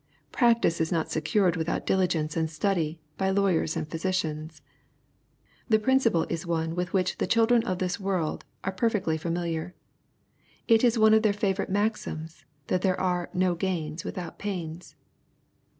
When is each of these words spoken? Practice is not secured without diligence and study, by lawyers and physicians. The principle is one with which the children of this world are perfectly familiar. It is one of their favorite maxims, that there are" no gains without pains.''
Practice 0.31 0.81
is 0.81 0.91
not 0.91 1.11
secured 1.11 1.55
without 1.55 1.85
diligence 1.85 2.35
and 2.35 2.49
study, 2.49 2.99
by 3.19 3.29
lawyers 3.29 3.77
and 3.77 3.87
physicians. 3.87 4.63
The 5.69 5.77
principle 5.77 6.25
is 6.27 6.43
one 6.43 6.73
with 6.73 6.91
which 6.91 7.19
the 7.19 7.27
children 7.27 7.61
of 7.67 7.77
this 7.77 7.99
world 7.99 8.43
are 8.63 8.71
perfectly 8.71 9.15
familiar. 9.19 9.75
It 10.67 10.83
is 10.83 10.97
one 10.97 11.13
of 11.13 11.21
their 11.21 11.33
favorite 11.33 11.69
maxims, 11.69 12.45
that 12.65 12.81
there 12.81 12.99
are" 12.99 13.29
no 13.45 13.53
gains 13.53 14.03
without 14.03 14.39
pains.'' 14.39 14.95